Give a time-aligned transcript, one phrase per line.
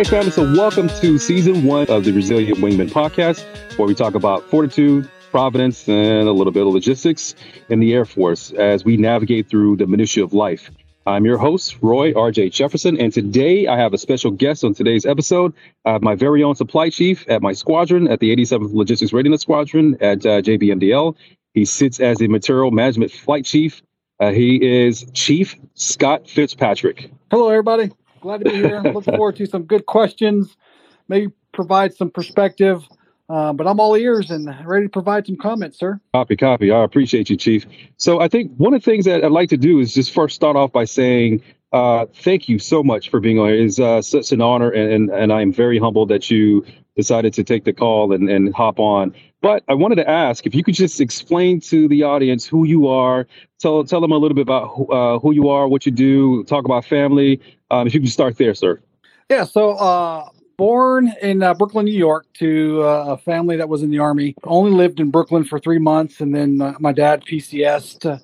[0.00, 0.30] right, family.
[0.30, 3.44] So, welcome to season one of the Resilient Wingman podcast,
[3.76, 7.34] where we talk about fortitude, providence, and a little bit of logistics
[7.68, 10.70] in the Air Force as we navigate through the minutiae of life.
[11.06, 12.48] I'm your host, Roy R.J.
[12.48, 15.52] Jefferson, and today I have a special guest on today's episode.
[15.84, 19.42] I have my very own supply chief at my squadron at the 87th Logistics Readiness
[19.42, 21.14] Squadron at uh, JBMDL.
[21.52, 23.82] He sits as a material management flight chief.
[24.18, 27.10] Uh, he is Chief Scott Fitzpatrick.
[27.30, 27.90] Hello, everybody.
[28.20, 28.82] Glad to be here.
[28.94, 30.56] Looking forward to some good questions,
[31.08, 32.86] maybe provide some perspective.
[33.28, 36.00] Uh, but I'm all ears and ready to provide some comments, sir.
[36.12, 36.72] Copy, copy.
[36.72, 37.64] I appreciate you, Chief.
[37.96, 40.34] So I think one of the things that I'd like to do is just first
[40.34, 41.40] start off by saying
[41.72, 43.64] uh, thank you so much for being on here.
[43.64, 46.64] It's uh, such an honor, and, and, and I'm very humbled that you
[46.96, 49.14] decided to take the call and, and hop on.
[49.40, 52.88] But I wanted to ask if you could just explain to the audience who you
[52.88, 53.26] are,
[53.58, 56.44] tell tell them a little bit about who, uh, who you are, what you do,
[56.44, 57.40] talk about family.
[57.70, 58.80] Um, if you could start there, sir.
[59.30, 59.44] Yeah.
[59.44, 63.90] So uh, born in uh, Brooklyn, New York, to uh, a family that was in
[63.90, 64.34] the army.
[64.44, 68.20] Only lived in Brooklyn for three months, and then uh, my dad PCS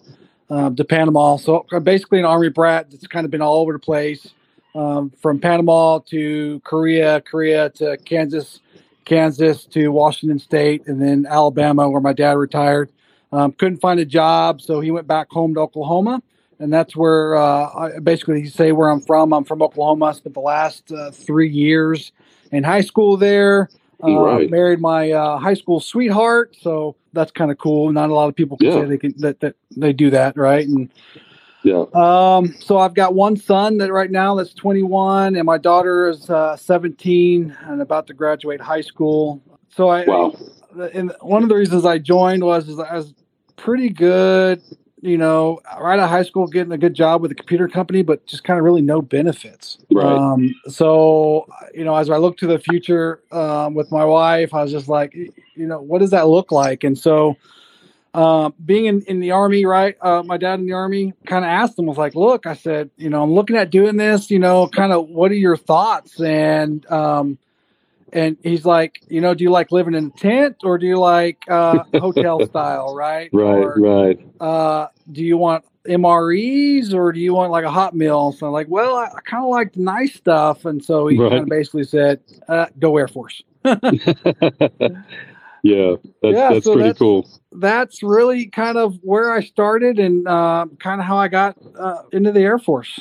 [0.50, 1.36] uh, to Panama.
[1.36, 4.30] So basically, an army brat that's kind of been all over the place,
[4.74, 8.60] um, from Panama to Korea, Korea to Kansas,
[9.04, 12.90] Kansas to Washington State, and then Alabama, where my dad retired.
[13.32, 16.22] Um, couldn't find a job, so he went back home to Oklahoma
[16.58, 19.32] and that's where uh, I basically say where I'm from.
[19.32, 20.06] I'm from Oklahoma.
[20.06, 22.12] I spent the last uh, three years
[22.50, 23.68] in high school there.
[24.02, 24.50] Uh, right.
[24.50, 27.90] Married my uh, high school sweetheart, so that's kind of cool.
[27.92, 28.74] Not a lot of people can yeah.
[28.74, 30.66] say they can that, that they do that, right?
[30.66, 30.90] And
[31.62, 31.84] yeah.
[31.94, 32.54] Um.
[32.60, 36.56] So I've got one son that right now that's 21, and my daughter is uh,
[36.56, 39.42] 17 and about to graduate high school.
[39.68, 40.36] So I, wow.
[40.92, 43.14] and one of the reasons I joined was is I was
[43.56, 44.62] pretty good
[45.02, 48.02] you know, right out of high school, getting a good job with a computer company,
[48.02, 49.78] but just kind of really no benefits.
[49.92, 50.04] Right.
[50.06, 54.62] Um, so, you know, as I look to the future um, with my wife, I
[54.62, 56.82] was just like, you know, what does that look like?
[56.82, 57.36] And so,
[58.14, 59.94] uh, being in, in the army, right?
[60.00, 62.90] Uh, my dad in the army kind of asked him, was like, look, I said,
[62.96, 66.18] you know, I'm looking at doing this, you know, kind of what are your thoughts?
[66.18, 67.38] And, um,
[68.12, 70.98] and he's like, you know, do you like living in a tent or do you
[70.98, 73.30] like uh, hotel style, right?
[73.32, 74.20] Right, or, right.
[74.40, 78.32] Uh, do you want MREs or do you want like a hot meal?
[78.32, 81.18] So I'm like, well, I, I kind of like the nice stuff, and so he
[81.18, 81.30] right.
[81.30, 84.22] kind of basically said, uh, "Go Air Force." yeah, that's,
[86.22, 87.28] yeah, that's so pretty that's, cool.
[87.52, 92.02] That's really kind of where I started and uh, kind of how I got uh,
[92.12, 93.00] into the Air Force.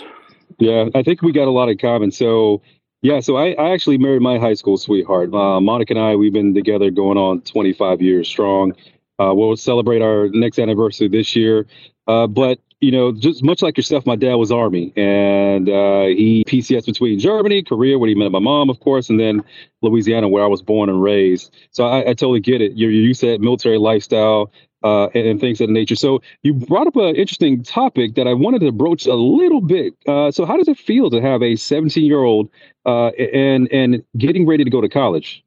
[0.58, 2.12] Yeah, I think we got a lot in common.
[2.12, 2.62] So
[3.02, 5.34] yeah, so I, I actually married my high school sweetheart.
[5.34, 8.74] Uh, Monica and I, we've been together going on 25 years strong.
[9.20, 11.68] Uh, we'll celebrate our next anniversary this year.
[12.08, 16.44] Uh, but, you know, just much like yourself, my dad was Army and uh, he
[16.48, 19.44] PCS between Germany, Korea, where he met my mom, of course, and then
[19.82, 21.56] Louisiana, where I was born and raised.
[21.72, 22.74] So I, I totally get it.
[22.76, 24.52] You're, you said military lifestyle
[24.86, 25.96] uh, and, and, things of that nature.
[25.96, 29.96] So you brought up an interesting topic that I wanted to broach a little bit.
[30.08, 32.50] Uh, so how does it feel to have a 17 year old
[32.86, 35.44] uh, and and getting ready to go to college?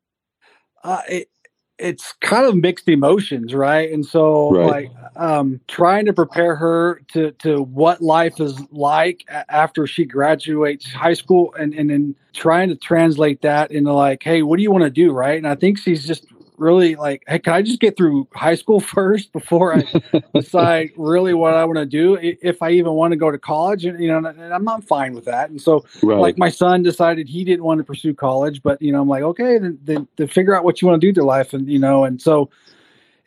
[0.83, 1.31] Uh, it,
[1.79, 3.93] it's kind of mixed emotions, right?
[3.93, 4.67] And so right.
[4.67, 10.93] like um, trying to prepare her to to what life is like after she graduates
[10.93, 14.73] high school and and then trying to translate that into like, hey, what do you
[14.73, 15.39] want to do, right?
[15.39, 16.27] And I think she's just
[16.59, 19.85] really like, hey, can I just get through high school first before I
[20.35, 22.19] decide really what I want to do?
[22.21, 25.15] If I even want to go to college, and you know, and I'm not fine
[25.15, 25.51] with that.
[25.51, 26.19] And so, right.
[26.19, 29.23] like, my son decided he didn't want to pursue college, but you know, I'm like,
[29.23, 31.79] okay, then, then, then figure out what you want to do to life, and you
[31.79, 32.51] know, and so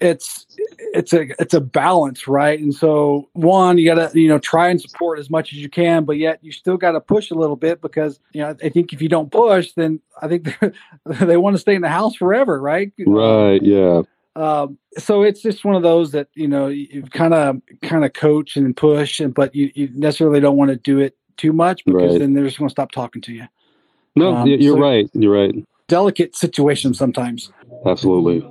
[0.01, 0.47] it's
[0.93, 2.59] it's a it's a balance, right?
[2.59, 6.03] And so one, you gotta you know try and support as much as you can,
[6.03, 8.91] but yet you still got to push a little bit because you know I think
[8.91, 10.49] if you don't push, then I think
[11.05, 12.91] they want to stay in the house forever, right?
[13.05, 13.61] Right.
[13.61, 14.01] Yeah.
[14.35, 18.13] Um, so it's just one of those that you know you kind of kind of
[18.13, 21.85] coach and push, and but you, you necessarily don't want to do it too much
[21.85, 22.19] because right.
[22.19, 23.45] then they're just going to stop talking to you.
[24.15, 25.09] No, um, you're so right.
[25.13, 25.53] You're right.
[25.87, 27.51] Delicate situation sometimes.
[27.85, 28.47] Absolutely.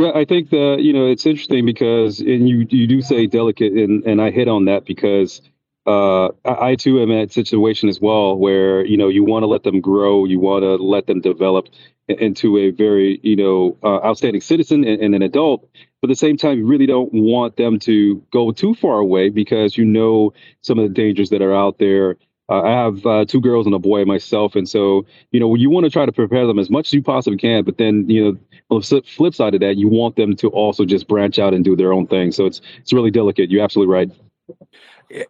[0.00, 3.74] Yeah, I think that you know it's interesting because and you you do say delicate
[3.74, 5.42] and and I hit on that because
[5.86, 9.42] uh, I, I too am at a situation as well where you know you want
[9.42, 11.66] to let them grow, you want to let them develop
[12.08, 15.68] into a very you know uh, outstanding citizen and, and, an adult.
[16.00, 19.28] But at the same time, you really don't want them to go too far away
[19.28, 20.32] because you know
[20.62, 22.16] some of the dangers that are out there
[22.50, 25.70] uh, I have uh, two girls and a boy myself, and so you know you
[25.70, 27.62] want to try to prepare them as much as you possibly can.
[27.62, 28.38] But then you know
[28.70, 31.64] on the flip side of that, you want them to also just branch out and
[31.64, 32.32] do their own thing.
[32.32, 33.50] So it's it's really delicate.
[33.50, 34.10] You're absolutely right.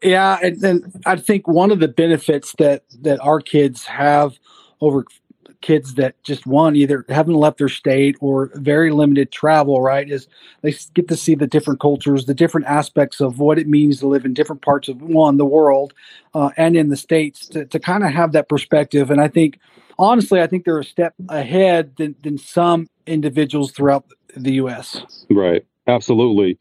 [0.02, 4.38] Yeah, and then I think one of the benefits that that our kids have
[4.80, 5.04] over
[5.62, 9.80] kids that just one either haven't left their state or very limited travel.
[9.80, 10.28] Right, is
[10.60, 14.06] they get to see the different cultures, the different aspects of what it means to
[14.06, 15.94] live in different parts of one the world
[16.34, 19.10] uh, and in the states to, to kind of have that perspective.
[19.10, 19.58] And I think
[19.98, 24.04] honestly, I think they're a step ahead than, than some individuals throughout
[24.36, 25.04] the U.S.
[25.30, 25.64] Right.
[25.86, 26.58] Absolutely.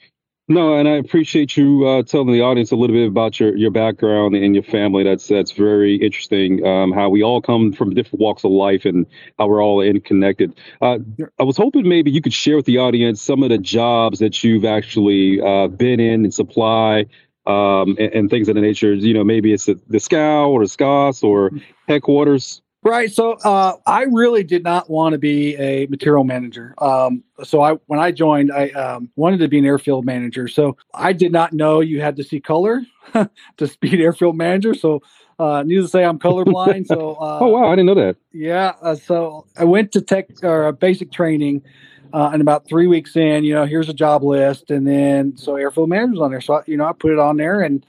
[0.52, 3.70] No, and I appreciate you uh, telling the audience a little bit about your, your
[3.70, 5.04] background and your family.
[5.04, 6.66] That's that's very interesting.
[6.66, 9.06] Um, how we all come from different walks of life and
[9.38, 10.60] how we're all interconnected.
[10.82, 10.98] Uh,
[11.40, 14.44] I was hoping maybe you could share with the audience some of the jobs that
[14.44, 17.06] you've actually uh, been in and supply
[17.46, 18.96] um, and, and, things of the nature.
[18.96, 21.60] You know, maybe it's the, the SCOW or the SCOS or mm-hmm.
[21.88, 22.64] headquarters.
[22.82, 23.12] Right.
[23.12, 26.74] So uh, I really did not want to be a material manager.
[26.78, 30.48] Um, so I, when I joined, I um, wanted to be an airfield manager.
[30.48, 32.82] So I did not know you had to see color
[33.14, 34.74] to be an airfield manager.
[34.74, 35.02] So
[35.40, 36.88] uh, needless to say, I'm colorblind.
[36.88, 38.16] So uh, oh wow, I didn't know that.
[38.32, 38.74] Yeah.
[38.82, 41.64] Uh, so I went to tech or basic training.
[42.12, 45.56] Uh, and about three weeks in, you know, here's a job list, and then so
[45.58, 46.42] airfield managers on there.
[46.42, 47.86] So you know, I put it on there, and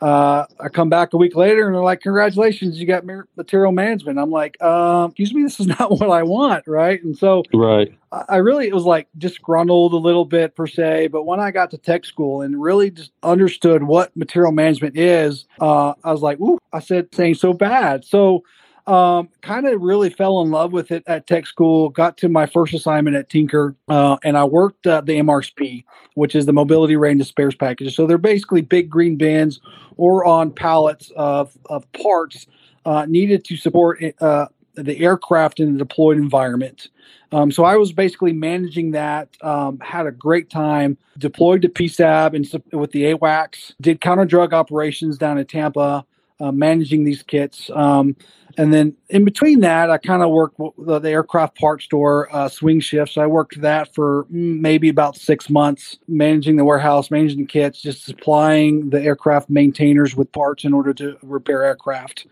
[0.00, 3.04] uh, I come back a week later and they're like, "Congratulations, you got
[3.36, 7.16] material management." I'm like, um, "Excuse me, this is not what I want, right?" And
[7.16, 11.08] so, right, I, I really it was like disgruntled a little bit per se.
[11.08, 15.46] But when I got to tech school and really just understood what material management is,
[15.60, 18.42] uh, I was like, "Ooh!" I said, "Saying so bad." So
[18.86, 21.90] um, kind of really fell in love with it at tech school.
[21.90, 25.84] Got to my first assignment at Tinker, uh, and I worked uh, the MRSP,
[26.14, 27.94] which is the Mobility Range of Spares Packages.
[27.94, 29.60] So they're basically big green bins
[29.96, 32.46] or on pallets of, of parts
[32.84, 36.88] uh, needed to support uh, the aircraft in the deployed environment.
[37.32, 39.28] Um, so I was basically managing that.
[39.40, 40.98] Um, had a great time.
[41.18, 43.74] Deployed to PSAB and with the AWACS.
[43.80, 46.04] Did counter drug operations down in Tampa,
[46.40, 47.70] uh, managing these kits.
[47.72, 48.16] Um,
[48.56, 52.48] and then in between that, I kind of worked the, the, aircraft parts store uh,
[52.48, 53.16] swing shifts.
[53.16, 57.80] I worked that for mm, maybe about six months, managing the warehouse, managing the kits,
[57.80, 62.26] just supplying the aircraft maintainers with parts in order to repair aircraft.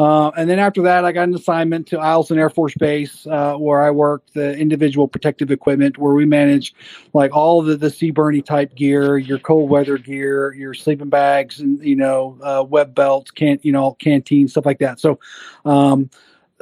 [0.00, 3.56] Uh, and then after that, I got an assignment to Eielson Air Force Base, uh,
[3.56, 6.74] where I worked the individual protective equipment, where we manage
[7.12, 11.84] like all the the CBRNE type gear, your cold weather gear, your sleeping bags, and
[11.84, 14.98] you know uh, web belts, can you know canteen stuff like that.
[14.98, 15.20] So.
[15.66, 16.08] Um,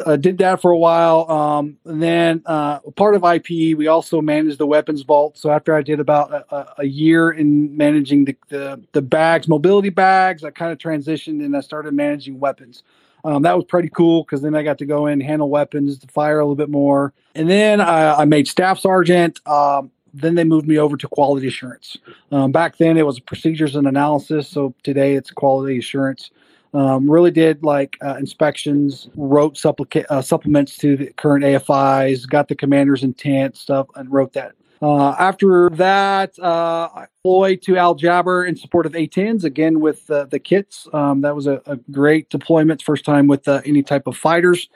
[0.06, 1.28] I did that for a while.
[1.28, 5.36] Um, and then uh, part of IPE, we also managed the weapons vault.
[5.36, 9.88] So after I did about a, a year in managing the, the, the bags, mobility
[9.88, 12.84] bags, I kind of transitioned and I started managing weapons.
[13.24, 16.40] Um, that was pretty cool because then I got to go in, handle weapons, fire
[16.40, 17.12] a little bit more.
[17.34, 19.40] And then I, I made staff sergeant.
[19.46, 21.96] Um, then they moved me over to quality assurance.
[22.32, 24.48] Um, back then it was procedures and analysis.
[24.48, 26.30] So today it's quality assurance.
[26.74, 32.48] Um, really did like uh, inspections, wrote supplica- uh, supplements to the current AFIs, got
[32.48, 37.96] the commander's intent stuff, and wrote that uh, after that, uh, I deployed to Al
[37.96, 40.86] Jaber in support of A-10s, again with uh, the kits.
[40.92, 44.68] Um, that was a, a, great deployment, first time with uh, any type of fighters.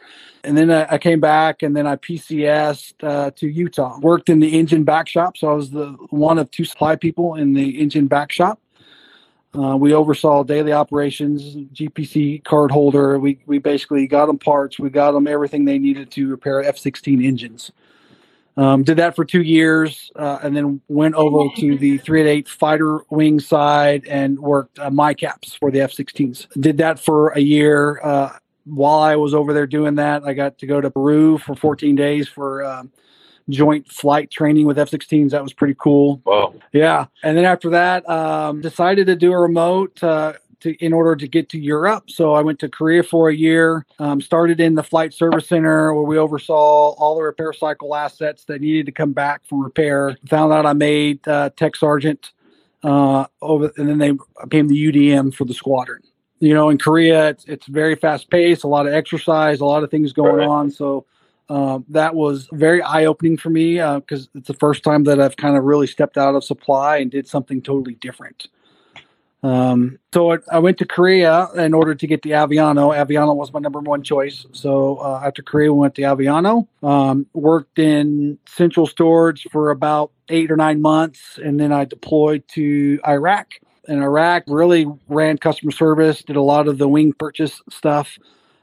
[0.43, 3.99] And then I, I came back and then I PCSed uh, to Utah.
[4.00, 7.37] Worked in the engine back shop, so I was the one of two supply people
[7.37, 8.59] in the engine back shop.
[9.54, 13.18] Uh, we oversaw daily operations, GPC card holder.
[13.18, 14.78] We, we basically got them parts.
[14.78, 17.71] We got them everything they needed to repair F 16 engines.
[18.56, 23.00] Um, did that for two years, uh, and then went over to the 388 fighter
[23.11, 26.49] wing side and worked uh, MICAPs for the F-16s.
[26.61, 28.00] Did that for a year.
[28.02, 31.56] Uh, while I was over there doing that, I got to go to Peru for
[31.56, 32.92] 14 days for um,
[33.49, 35.30] joint flight training with F-16s.
[35.30, 36.21] That was pretty cool.
[36.25, 36.54] Wow.
[36.73, 40.02] Yeah, and then after that, um, decided to do a remote.
[40.62, 42.11] Uh, to, in order to get to Europe.
[42.11, 45.92] So I went to Korea for a year, um, started in the flight service center
[45.95, 50.16] where we oversaw all the repair cycle assets that needed to come back for repair.
[50.28, 52.33] Found out I made uh, tech sergeant
[52.83, 56.02] uh, over, and then they became the UDM for the squadron.
[56.40, 59.85] You know, in Korea, it's, it's very fast paced, a lot of exercise, a lot
[59.85, 60.49] of things going right.
[60.49, 60.71] on.
[60.71, 61.07] So
[61.49, 65.21] um, that was very eye opening for me because uh, it's the first time that
[65.21, 68.49] I've kind of really stepped out of supply and did something totally different.
[69.42, 72.94] Um, so I went to Korea in order to get the Aviano.
[72.94, 74.46] Aviano was my number one choice.
[74.52, 76.68] So uh, after Korea, we went to Aviano.
[76.82, 82.46] Um, worked in central storage for about eight or nine months, and then I deployed
[82.49, 83.49] to Iraq.
[83.88, 88.16] In Iraq, really ran customer service, did a lot of the wing purchase stuff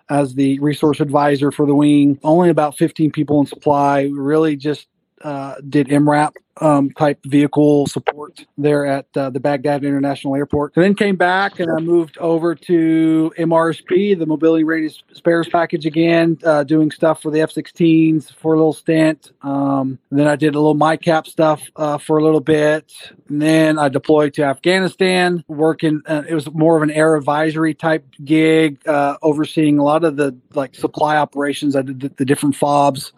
[0.09, 2.19] as the resource advisor for the wing.
[2.24, 4.09] Only about 15 people in supply.
[4.12, 4.88] Really just
[5.21, 10.75] uh, did MRAP um, type vehicle support there at uh, the Baghdad International Airport.
[10.75, 15.85] And then came back and I moved over to MRSP, the Mobility Ready Spares package
[15.85, 19.31] again, uh, doing stuff for the F-16s for a little stint.
[19.41, 22.91] Um, then I did a little MICAP stuff uh, for a little bit.
[23.29, 26.01] And then I deployed to Afghanistan, working.
[26.05, 30.17] Uh, it was more of an air advisory type gig, uh, overseeing a lot of
[30.17, 31.75] the like supply operations.
[31.75, 33.13] I did the, the different fobs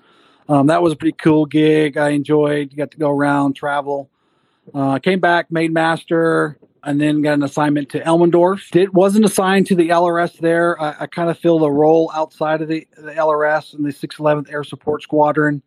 [0.51, 1.96] um, that was a pretty cool gig.
[1.96, 2.75] I enjoyed.
[2.75, 4.10] Got to go around, travel.
[4.74, 8.75] Uh, came back, made master, and then got an assignment to Elmendorf.
[8.75, 10.79] It wasn't assigned to the LRS there.
[10.81, 14.51] I, I kind of filled a role outside of the, the LRS in the 611th
[14.51, 15.62] Air Support Squadron.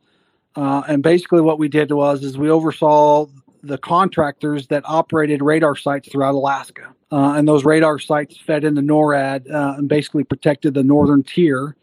[0.55, 3.27] Uh, and basically, what we did was is we oversaw
[3.63, 6.95] the contractors that operated radar sites throughout Alaska.
[7.11, 11.75] Uh, and those radar sites fed into NORAD uh, and basically protected the northern tier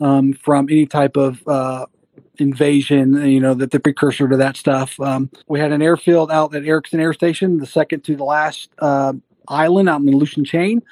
[0.00, 1.86] um, from any type of uh,
[2.40, 4.98] invasion, you know, that the precursor to that stuff.
[5.00, 8.70] Um, we had an airfield out at Eareckson Air Station, the second to the last
[8.78, 9.12] uh,
[9.48, 10.82] island out in the Aleutian Chain.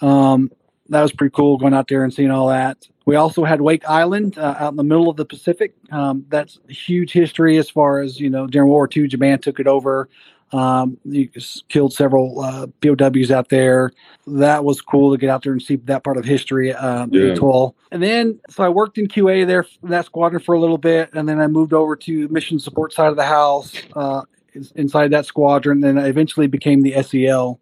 [0.00, 0.50] Um,
[0.88, 2.88] that was pretty cool going out there and seeing all that.
[3.04, 5.74] We also had Wake Island uh, out in the middle of the Pacific.
[5.90, 9.60] Um, that's huge history as far as, you know, during World War II, Japan took
[9.60, 10.08] it over.
[10.52, 11.28] Um, you
[11.68, 13.92] killed several uh, POWs out there.
[14.26, 17.34] That was cool to get out there and see that part of history, uh, yeah.
[17.92, 21.28] And then, so I worked in QA there, that squadron for a little bit, and
[21.28, 24.22] then I moved over to mission support side of the house uh,
[24.74, 25.84] inside that squadron.
[25.84, 27.60] And I eventually became the SEL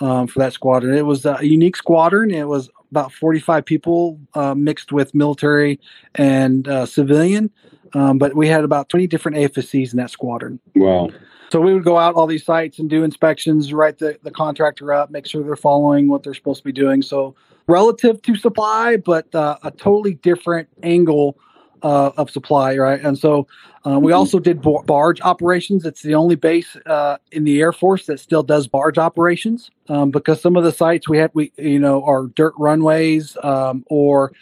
[0.00, 0.96] um, for that squadron.
[0.96, 2.32] It was a unique squadron.
[2.32, 5.80] It was about 45 people uh, mixed with military
[6.14, 7.50] and uh, civilian.
[7.92, 10.60] Um, but we had about 20 different AFSCs in that squadron.
[10.76, 11.10] Wow.
[11.50, 14.92] So we would go out all these sites and do inspections, write the, the contractor
[14.92, 17.02] up, make sure they're following what they're supposed to be doing.
[17.02, 17.34] So
[17.66, 21.36] relative to supply, but uh, a totally different angle
[21.84, 23.00] uh, of supply, right?
[23.02, 23.46] And so
[23.86, 24.18] uh, we mm-hmm.
[24.18, 25.84] also did barge operations.
[25.84, 30.10] It's the only base uh, in the Air Force that still does barge operations um,
[30.10, 34.32] because some of the sites we had, we you know, are dirt runways um, or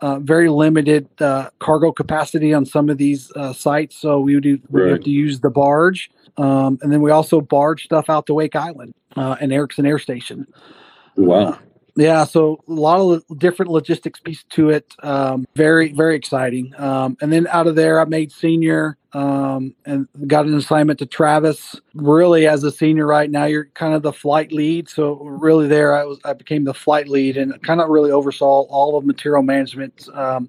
[0.00, 3.96] uh, very limited uh, cargo capacity on some of these uh, sites.
[3.96, 4.92] So we would, right.
[4.92, 6.08] have to use the barge.
[6.36, 9.98] Um, and then we also barge stuff out to Wake Island uh, and Eareckson Air
[9.98, 10.46] Station.
[11.16, 11.58] Wow.
[11.98, 14.94] Uh, yeah, so a lot of different logistics piece to it.
[15.02, 16.74] Um, very, very exciting.
[16.78, 21.06] Um, and then out of there, I made senior um, and got an assignment to
[21.06, 21.78] Travis.
[21.94, 24.88] Really, as a senior right now, you're kind of the flight lead.
[24.88, 28.62] So really, there I was, I became the flight lead and kind of really oversaw
[28.62, 30.48] all of material management um,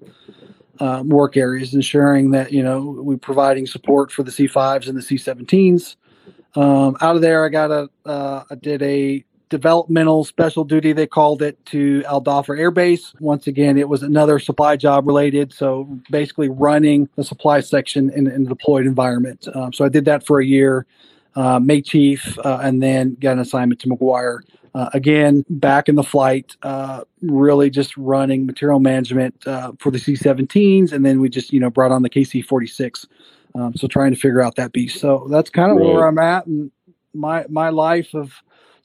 [0.80, 5.02] um, work areas, ensuring that you know we're providing support for the C5s and the
[5.02, 5.96] C17s.
[6.56, 11.06] Um, out of there, I got a uh, I did a developmental special duty they
[11.06, 13.14] called it to Al Dhafra Air Base.
[13.20, 18.26] Once again, it was another supply job related, so basically running the supply section in,
[18.26, 19.46] in a deployed environment.
[19.54, 20.86] Um, so I did that for a year,
[21.36, 24.40] uh, made chief, uh, and then got an assignment to McGuire
[24.74, 30.00] uh, again, back in the flight, uh, really just running material management uh, for the
[30.00, 33.06] C-17s, and then we just you know brought on the KC-46.
[33.54, 34.98] Um, so trying to figure out that beast.
[34.98, 35.86] So that's kind of right.
[35.86, 36.72] where I'm at and
[37.12, 38.32] my my life of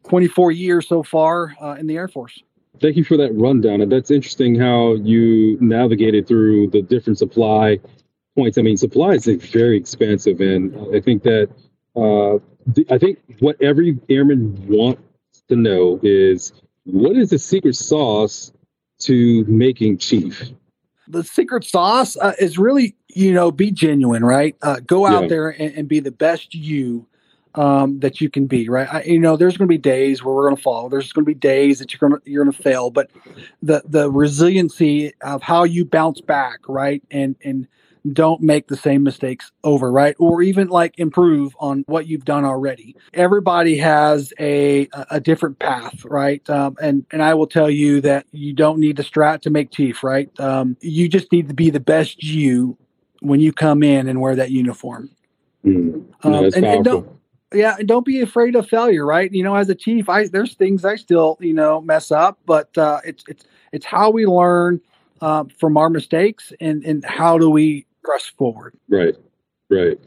[0.10, 2.42] 24 years so far uh, in the Air Force.
[2.82, 3.82] Thank you for that rundown.
[3.82, 7.80] And that's interesting how you navigated through the different supply
[8.36, 8.58] points.
[8.58, 11.50] I mean, supply is very expensive, and I think that
[11.96, 12.36] uh,
[12.89, 15.01] I think what every airman wants
[15.50, 16.54] to know is
[16.86, 18.51] what is the secret sauce
[19.00, 20.51] to making chief?
[21.08, 24.56] The secret sauce uh, is really, you know, be genuine, right?
[24.62, 25.28] Uh, go out yeah.
[25.28, 27.08] there and, and, be the best you
[27.56, 28.88] um, that you can be, right?
[28.94, 30.89] I, you know, there's going to be days where we're going to fall.
[30.89, 33.10] There's going to be days that you're going to you're going to fail, but
[33.62, 37.68] the the resiliency of how you bounce back, right, and and
[38.13, 40.15] don't make the same mistakes over, right?
[40.20, 42.96] Or even like improve on what you've done already.
[43.13, 46.48] Everybody has a a different path, right?
[46.50, 49.72] Um, and and I will tell you that you don't need to strat to make
[49.72, 50.29] chief, right?
[50.39, 52.77] Um, you just need to be the best you
[53.22, 55.10] when you come in and wear that uniform.
[55.65, 57.19] Mm, um, and, and don't,
[57.53, 59.32] yeah, and don't be afraid of failure, right?
[59.32, 62.77] You know, as a chief, I there's things I still you know mess up, but
[62.77, 64.82] uh, it's it's it's how we learn
[65.22, 68.77] uh, from our mistakes and and how do we press forward.
[68.88, 69.15] Right,
[69.70, 70.00] right.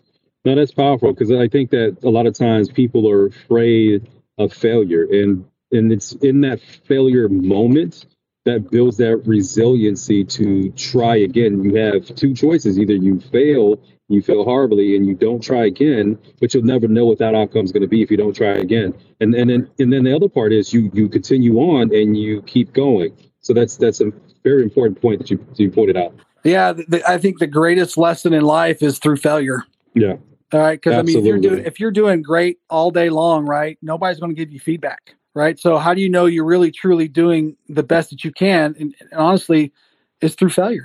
[0.45, 4.09] Now that's powerful because I think that a lot of times people are afraid
[4.39, 8.07] of failure, and and it's in that failure moment
[8.45, 11.63] that builds that resiliency to try again.
[11.63, 16.19] You have two choices: either you fail, you fail horribly, and you don't try again,
[16.41, 18.51] but you'll never know what that outcome is going to be if you don't try
[18.51, 18.95] again.
[19.21, 22.43] And and then and then the other part is you you continue on and you
[22.43, 23.17] keep going.
[23.41, 26.15] So that's that's a very important point that you you pointed out.
[26.45, 29.65] Yeah, the, I think the greatest lesson in life is through failure.
[29.95, 30.17] Yeah.
[30.53, 30.81] All right.
[30.81, 34.19] Because I mean, if you're doing if you're doing great all day long, right, nobody's
[34.19, 35.59] going to give you feedback, right?
[35.59, 38.75] So how do you know you're really truly doing the best that you can?
[38.79, 39.73] And, and honestly,
[40.21, 40.85] it's through failure.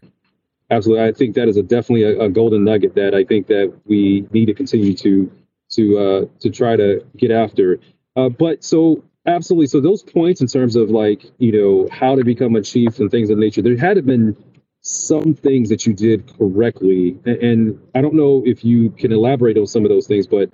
[0.69, 3.73] Absolutely, I think that is a definitely a, a, golden nugget that I think that
[3.85, 5.31] we need to continue to
[5.69, 7.79] to uh, to try to get after.
[8.17, 12.23] Uh, but so absolutely, so those points in terms of like you know how to
[12.25, 14.35] become a chief and things of nature, there had been
[14.81, 19.57] some things that you did correctly, and, and I don't know if you can elaborate
[19.57, 20.49] on some of those things, but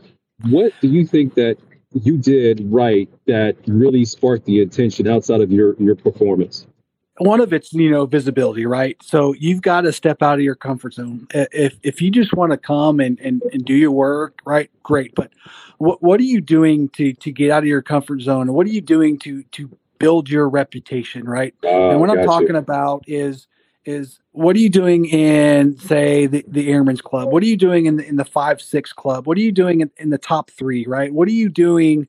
[0.50, 1.58] what do you think that
[1.94, 6.66] you did right that really sparked the attention outside of your your performance?
[7.20, 8.98] one of it's you know visibility right?
[9.02, 11.28] So you've got to step out of your comfort zone.
[11.32, 14.70] If if you just want to come and, and and do your work right?
[14.82, 15.14] Great.
[15.16, 15.32] But
[15.78, 18.54] what what are you doing to to get out of your comfort zone?
[18.54, 19.70] What are you doing to to
[20.00, 21.54] build your reputation right?
[21.64, 22.58] Uh, and what i'm talking you.
[22.58, 23.48] about is
[23.86, 27.32] is what are you doing in say the, the airmen's club?
[27.32, 29.28] What are you doing in the, in the five six club?
[29.28, 31.14] What are you doing in, in the top three right?
[31.14, 32.08] What are you doing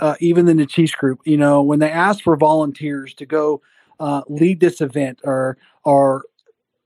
[0.00, 1.20] uh, even in the chiefs group?
[1.24, 3.62] You know when they ask for volunteers to go
[3.98, 6.24] uh, lead this event or or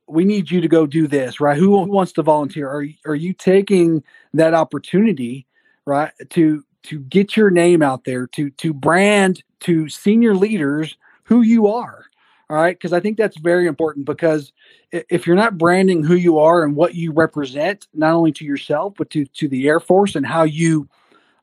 [0.07, 1.59] we need you to go do this right?
[1.59, 2.69] Who wants to volunteer?
[2.69, 4.03] Are, are you taking
[4.35, 5.47] that opportunity
[5.85, 11.43] right to to get your name out there to to brand to senior leaders who
[11.43, 12.07] you are
[12.51, 12.77] all right?
[12.77, 14.53] Because i think that's very important because
[14.93, 18.95] if you're not branding who you are and what you represent not only to yourself
[18.99, 20.89] but to to the air force and how you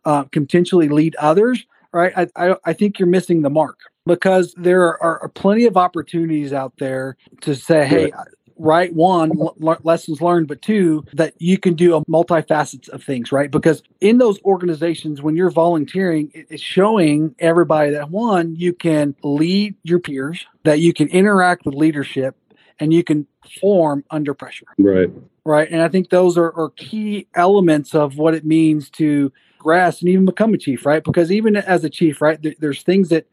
[0.06, 5.02] uh, potentially lead others right I, I, I think you're missing the mark because there
[5.04, 8.12] are, are plenty of opportunities out there to say, hey,
[8.58, 13.32] right one l- lessons learned but two that you can do a multifacets of things
[13.32, 13.52] right?
[13.52, 19.76] Because in those organizations when you're volunteering it's showing everybody that one you can lead
[19.84, 22.36] your peers that you can interact with leadership
[22.80, 24.68] and you can perform under pressure.
[24.78, 25.10] Right.
[25.46, 25.70] Right?
[25.72, 30.10] And i think those are, are key elements of what it means to grasp and
[30.10, 31.04] even become a chief right?
[31.04, 33.28] Because even as a chief right th- there's things that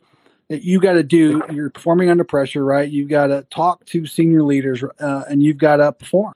[0.48, 1.42] that you got to do.
[1.50, 2.88] You're performing under pressure, right?
[2.88, 6.34] You've got to talk to senior leaders, uh, and you've got to perform.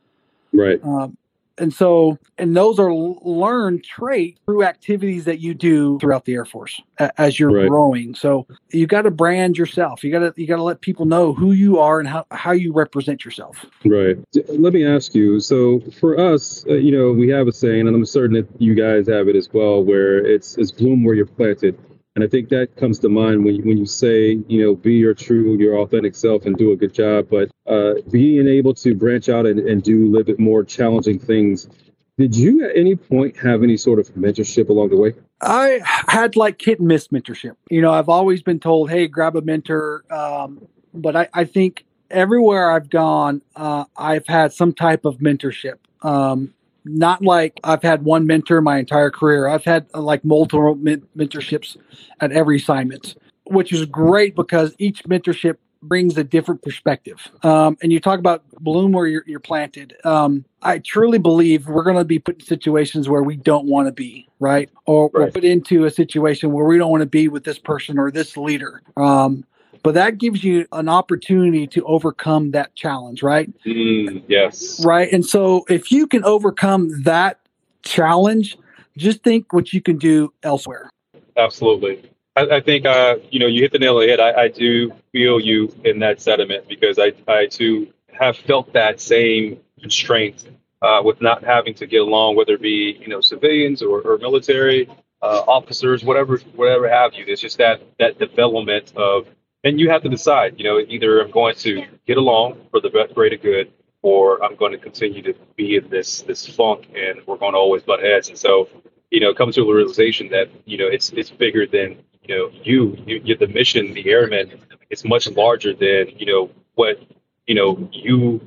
[0.53, 0.83] Right.
[0.83, 1.17] Um,
[1.61, 6.45] and so, and those are learned trait through activities that you do throughout the Air
[6.45, 6.81] Force
[7.17, 7.69] as you're right.
[7.69, 8.15] growing.
[8.15, 10.05] So you got to brand yourself.
[10.05, 12.53] You got to you got to let people know who you are and how how
[12.53, 13.67] you represent yourself.
[13.85, 14.17] Right.
[14.49, 15.41] Let me ask you.
[15.41, 18.75] So for us, uh, you know, we have a saying, and I'm certain that you
[18.75, 21.79] guys have it as well, where it's it's bloom where you're planted.
[22.19, 24.95] And I think that comes to mind when you, when you say, you know, be
[24.95, 27.29] your true, your authentic self and do a good job.
[27.31, 31.21] But uh, being able to branch out and, and do a little bit more challenging
[31.21, 31.69] things.
[32.17, 35.15] Did you at any point have any sort of mentorship along the way?
[35.43, 37.55] I had like hit and miss mentorship.
[37.71, 40.03] You know, I've always been told, hey, grab a mentor.
[40.11, 45.77] Um, but I, I think everywhere I've gone, uh, I've had some type of mentorship.
[46.03, 46.53] Um,
[46.89, 49.49] not like I've had one mentor my entire career.
[49.49, 51.77] I've had uh, like multiple men- mentorships
[52.21, 57.31] at every assignment, which is great because each mentorship brings a different perspective.
[57.43, 59.95] Um, and you talk about bloom where you're, you're planted.
[60.05, 63.87] Um, I truly believe we're going to be put in situations where we don't want
[63.87, 64.69] to be, right?
[64.87, 65.33] Or right.
[65.33, 68.37] put into a situation where we don't want to be with this person or this
[68.37, 68.83] leader.
[68.97, 69.45] Um,
[69.83, 73.51] but that gives you an opportunity to overcome that challenge, right?
[73.65, 74.85] Mm, yes.
[74.85, 75.13] Right.
[75.13, 77.41] And so if you can overcome that
[77.83, 78.57] challenge,
[78.97, 80.91] just think what you can do elsewhere.
[81.37, 82.11] Absolutely.
[82.37, 84.21] I, I think, uh, you know, you hit the nail on the head.
[84.21, 89.01] I, I do feel you in that sentiment because I, I too have felt that
[89.01, 90.49] same constraint
[90.83, 94.19] uh, with not having to get along, whether it be, you know, civilians or, or
[94.19, 94.89] military
[95.23, 97.25] uh, officers, whatever, whatever have you.
[97.27, 99.27] It's just that, that development of
[99.65, 100.55] and you have to decide.
[100.59, 104.73] You know, either I'm going to get along for the greater good, or I'm going
[104.73, 108.29] to continue to be in this this funk, and we're going to always butt heads.
[108.29, 108.69] And so,
[109.11, 112.51] you know, come to a realization that you know it's it's bigger than you know
[112.63, 112.97] you.
[113.07, 114.53] you the mission, the airman.
[114.91, 117.01] It's much larger than you know what
[117.47, 118.41] you know you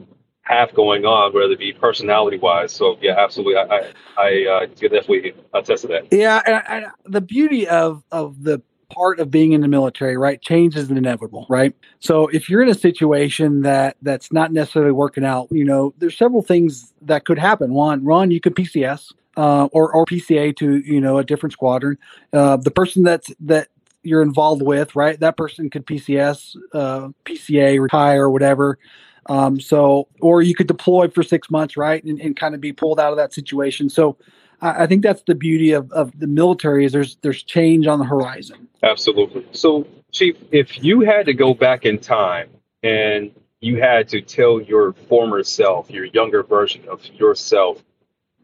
[0.43, 2.71] have going on, whether it be personality wise.
[2.71, 6.07] So yeah, absolutely, I I, I uh, definitely attest to that.
[6.11, 8.61] Yeah, and, and the beauty of of the
[8.93, 10.41] part of being in the military, right?
[10.41, 11.73] Change is inevitable, right?
[11.99, 16.17] So if you're in a situation that that's not necessarily working out, you know, there's
[16.17, 17.73] several things that could happen.
[17.73, 21.97] One, Ron, you could PCS uh, or or PCA to you know a different squadron.
[22.33, 23.69] Uh, the person that's that
[24.03, 25.19] you're involved with, right?
[25.19, 28.79] That person could PCS, uh, PCA, retire, whatever.
[29.27, 32.73] Um, so, or you could deploy for six months, right, and, and kind of be
[32.73, 33.89] pulled out of that situation.
[33.89, 34.17] So,
[34.61, 37.99] I, I think that's the beauty of, of the military is there's there's change on
[37.99, 38.67] the horizon.
[38.83, 39.45] Absolutely.
[39.51, 42.49] So, Chief, if you had to go back in time
[42.83, 47.83] and you had to tell your former self, your younger version of yourself,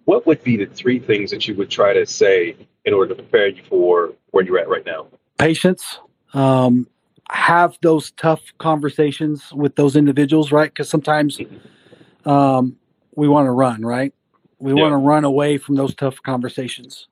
[0.06, 3.21] what would be the three things that you would try to say in order to
[3.21, 5.08] prepare you for where you're at right now?
[5.38, 5.99] Patience.
[6.34, 6.88] Um,
[7.30, 10.69] have those tough conversations with those individuals, right?
[10.69, 12.30] Because sometimes mm-hmm.
[12.30, 12.77] um,
[13.15, 14.13] we want to run, right?
[14.60, 14.82] We yeah.
[14.82, 17.08] want to run away from those tough conversations.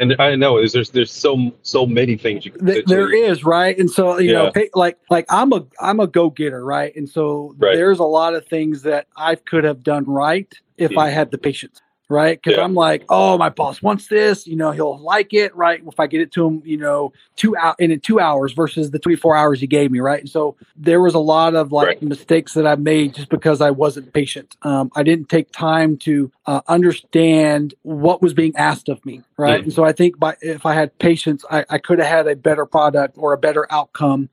[0.00, 2.64] And I know is there's there's so so many things you can.
[2.64, 4.50] There is right, and so you yeah.
[4.54, 7.74] know, like like I'm a I'm a go getter, right, and so right.
[7.74, 11.00] there's a lot of things that I could have done right if yeah.
[11.00, 11.14] I mm.
[11.14, 12.40] had the patience right?
[12.40, 12.64] Because yeah.
[12.64, 15.82] I'm like, oh, my boss wants this, you know, he'll like it, right?
[15.86, 18.98] If I get it to him, you know, two out in two hours versus the
[18.98, 20.20] 24 hours he gave me, right?
[20.20, 22.02] And so there was a lot of like right.
[22.02, 24.56] mistakes that I made just because I wasn't patient.
[24.62, 29.60] Um, I didn't take time to uh, understand what was being asked of me, right?
[29.60, 29.64] Mm.
[29.64, 32.36] And so I think by if I had patience, I, I could have had a
[32.36, 34.30] better product or a better outcome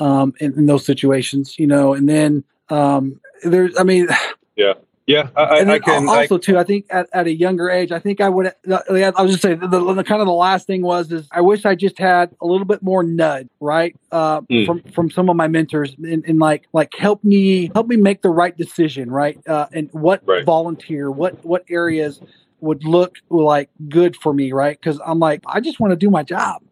[0.00, 1.94] um, in, in those situations, you know.
[1.94, 4.08] And then um, there's, I mean,
[4.56, 4.74] yeah
[5.06, 6.08] yeah, I, and I can.
[6.08, 8.52] Also, I, too, I think at, at a younger age, I think I would.
[8.70, 11.64] I was just saying the, the, kind of the last thing was is I wish
[11.64, 14.64] I just had a little bit more nudge, right, uh, mm.
[14.64, 18.30] from from some of my mentors, and, like like help me help me make the
[18.30, 20.44] right decision, right, uh, and what right.
[20.44, 22.20] volunteer, what what areas
[22.60, 24.78] would look like good for me, right?
[24.80, 26.62] Because I'm like I just want to do my job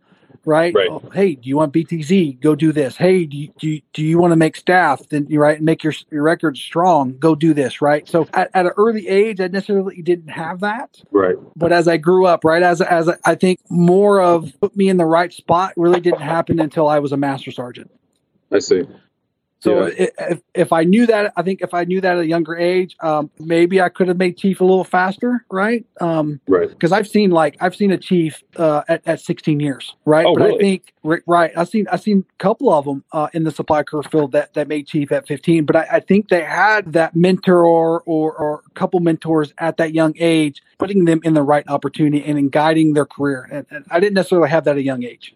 [0.45, 0.75] right?
[0.75, 0.89] right.
[0.91, 2.41] Oh, hey, do you want BTZ?
[2.41, 2.97] Go do this.
[2.97, 5.01] Hey, do you, do you, do you want to make staff?
[5.09, 7.17] Then you right make your your record strong.
[7.19, 8.09] Go do this, right?
[8.09, 11.37] So at, at an early age, I necessarily didn't have that, right?
[11.57, 14.97] But as I grew up, right, as as I think more of put me in
[14.97, 17.91] the right spot really didn't happen until I was a master sergeant.
[18.53, 18.85] I see.
[19.61, 20.07] So yeah.
[20.19, 22.97] if, if I knew that, I think if I knew that at a younger age,
[23.01, 25.85] um, maybe I could have made chief a little faster, right?
[26.01, 26.69] Um, right.
[26.69, 30.25] Because I've seen like I've seen a chief uh, at, at 16 years, right?
[30.25, 30.57] Oh, but really?
[30.57, 30.95] I think
[31.27, 34.33] right, I've seen I've seen a couple of them uh, in the supply curve field
[34.33, 35.67] that that made chief at 15.
[35.67, 39.77] But I, I think they had that mentor or, or or a couple mentors at
[39.77, 43.47] that young age, putting them in the right opportunity and in guiding their career.
[43.53, 45.35] And, and I didn't necessarily have that at a young age.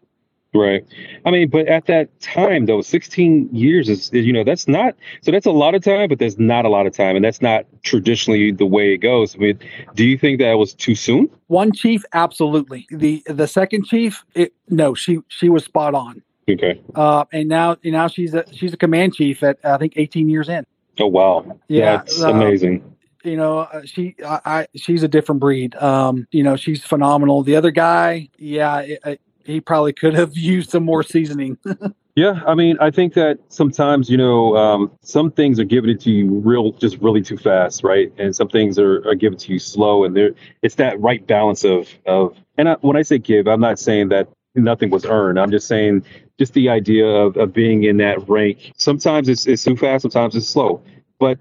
[0.55, 0.87] Right.
[1.27, 5.33] I mean, but at that time, though, 16 years is, you know, that's not, so
[5.33, 7.17] that's a lot of time, but there's not a lot of time.
[7.17, 9.35] And that's not traditionally the way it goes.
[9.35, 9.59] I mean,
[9.97, 11.29] do you think that was too soon?
[11.49, 12.87] One chief, absolutely.
[12.90, 16.23] The the second chief, it, no, she she was spot on.
[16.49, 16.81] Okay.
[16.95, 20.29] Uh, and now, and now she's a she's a command chief at I think 18
[20.29, 20.64] years in.
[21.01, 21.59] Oh wow!
[21.67, 26.29] Yeah, that's uh, amazing you know uh, she I, I, she's a different breed um
[26.31, 30.85] you know she's phenomenal the other guy yeah it, he probably could have used some
[30.85, 31.59] more seasoning.
[32.17, 36.11] yeah, I mean, I think that sometimes you know um, some things are given to
[36.11, 38.13] you real, just really too fast, right?
[38.19, 40.31] And some things are, are given to you slow, and there
[40.63, 42.37] it's that right balance of of.
[42.57, 45.39] And I, when I say give, I'm not saying that nothing was earned.
[45.39, 46.05] I'm just saying
[46.39, 48.73] just the idea of, of being in that rank.
[48.77, 50.83] Sometimes it's, it's too fast, sometimes it's slow.
[51.19, 51.39] But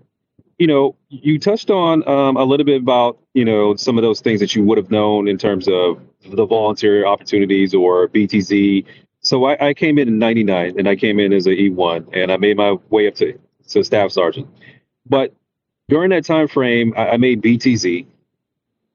[0.60, 4.22] you know, you touched on um, a little bit about you know some of those
[4.22, 8.86] things that you would have known in terms of the volunteer opportunities or BTZ.
[9.21, 12.31] So I, I came in in '99, and I came in as an E1, and
[12.31, 13.38] I made my way up to
[13.69, 14.47] to staff sergeant.
[15.05, 15.33] But
[15.89, 18.05] during that time frame, I, I made BTZ.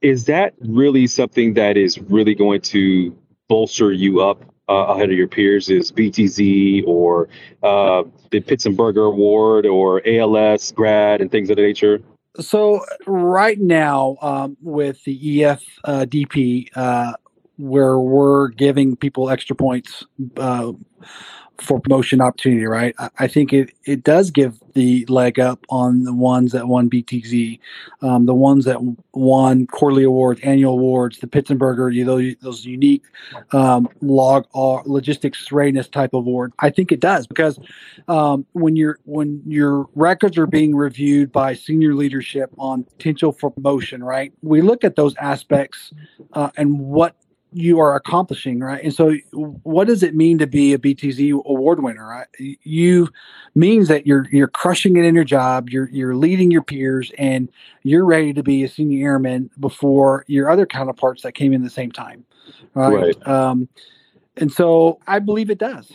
[0.01, 3.17] Is that really something that is really going to
[3.49, 7.29] bolster you up uh, ahead of your peers is BTZ or
[7.63, 12.01] uh, the Pitsenberger Award or ALS grad and things of that nature?
[12.41, 17.15] So right now, um, with the EF uh, DP, uh,
[17.57, 20.05] where we're giving people extra points
[20.37, 20.73] uh,
[21.61, 22.95] for promotion opportunity, right?
[22.99, 26.89] I, I, think it, it does give the leg up on the ones that won
[26.89, 27.59] BTZ,
[28.01, 28.79] um, the ones that
[29.13, 33.03] won quarterly awards, annual awards, the Pitsenberger, you know, those, unique
[33.53, 36.53] um, log or uh, logistics readiness type of award.
[36.59, 37.59] I think it does because
[38.09, 43.51] um, when your when your records are being reviewed by senior leadership on potential for
[43.51, 44.33] promotion, right?
[44.43, 45.93] We look at those aspects
[46.33, 47.17] uh, and what
[47.53, 48.83] you are accomplishing, right?
[48.83, 52.07] And so, what does it mean to be a BTZ award winner?
[52.07, 52.27] Right?
[52.39, 53.09] You
[53.55, 57.49] means that you're you're crushing it in your job, you're you're leading your peers, and
[57.83, 61.71] you're ready to be a senior airman before your other counterparts that came in the
[61.71, 62.25] same time,
[62.75, 63.17] right?
[63.17, 63.27] right.
[63.27, 63.69] Um,
[64.37, 65.93] and so, I believe it does.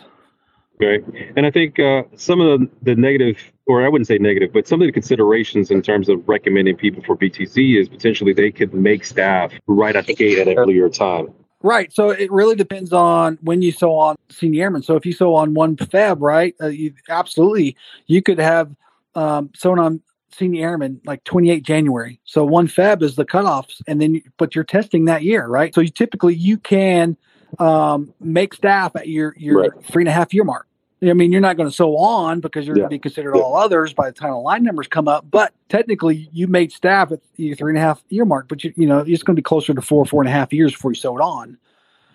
[0.82, 1.04] Okay,
[1.36, 3.38] and I think uh, some of the, the negative,
[3.68, 7.04] or I wouldn't say negative, but some of the considerations in terms of recommending people
[7.04, 10.90] for BTZ is potentially they could make staff right at the gate at an earlier
[10.90, 11.32] time.
[11.64, 11.94] Right.
[11.94, 14.84] So it really depends on when you sew on senior airman.
[14.84, 18.76] So if you sew on one Feb, right, uh, you, absolutely, you could have
[19.16, 22.20] um, sewn on senior airman like 28 January.
[22.26, 25.74] So one Feb is the cutoffs, and then but you're testing that year, right?
[25.74, 27.16] So you typically you can
[27.60, 29.86] um, make staff at your your right.
[29.86, 30.68] three and a half year mark.
[31.10, 32.82] I mean, you're not going to sew on because you're yeah.
[32.82, 33.42] going to be considered yeah.
[33.42, 35.26] all others by the time the line numbers come up.
[35.30, 38.74] But technically, you made staff at the three and a half year mark, but you
[38.76, 40.92] you know it's going to be closer to four four and a half years before
[40.92, 41.58] you sewed on.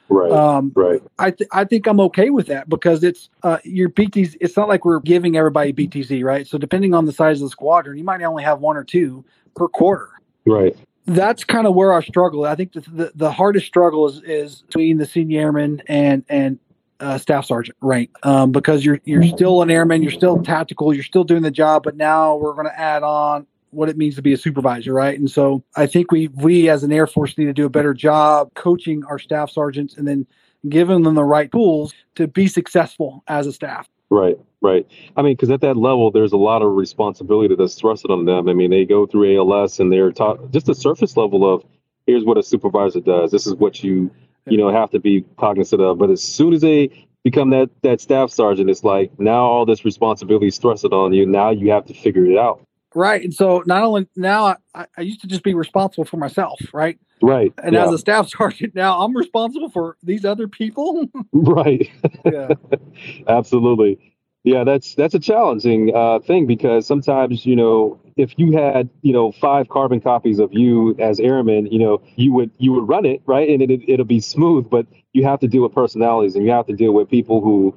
[0.09, 0.33] Right.
[0.33, 1.03] Um, right.
[1.18, 4.37] I th- I think I'm okay with that because it's uh, your BTZ.
[4.40, 6.46] It's not like we're giving everybody BTZ, right?
[6.46, 9.24] So depending on the size of the squadron, you might only have one or two
[9.55, 10.09] per quarter.
[10.46, 10.77] Right.
[11.05, 12.44] That's kind of where our struggle.
[12.44, 16.59] I think the, the, the hardest struggle is is between the senior airman and and
[17.01, 21.05] uh, staff sergeant rank um, because you're you're still an airman, you're still tactical, you're
[21.05, 24.23] still doing the job, but now we're going to add on what it means to
[24.23, 25.19] be a supervisor, right?
[25.19, 27.95] And so I think we we as an Air Force need to do a better
[27.95, 30.27] job coaching our staff sergeants and then
[30.69, 33.89] giving them the right tools to be successful as a staff.
[34.11, 34.87] Right, right.
[35.17, 38.49] I mean, because at that level, there's a lot of responsibility that's thrusted on them.
[38.49, 41.65] I mean, they go through ALS and they're taught just the surface level of
[42.07, 43.31] here's what a supervisor does.
[43.31, 44.11] This is what you
[44.51, 45.99] you know have to be cognizant of.
[45.99, 46.91] But as soon as they
[47.25, 51.27] become that that staff sergeant, it's like now all this responsibility is thrusted on you.
[51.27, 52.63] Now you have to figure it out.
[52.95, 53.23] Right.
[53.23, 56.99] And so not only now I, I used to just be responsible for myself, right?
[57.21, 57.53] Right.
[57.63, 57.87] And yeah.
[57.87, 61.07] as a staff sergeant now I'm responsible for these other people.
[61.33, 61.91] right.
[62.25, 62.49] Yeah.
[63.29, 64.15] Absolutely.
[64.49, 69.13] Yeah, that's that's a challenging uh, thing because sometimes you know if you had you
[69.13, 73.05] know five carbon copies of you as airman, you know you would you would run
[73.05, 76.47] it right and it it'll be smooth, but you have to deal with personalities and
[76.47, 77.77] you have to deal with people who